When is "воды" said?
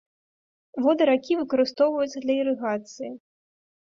0.85-1.03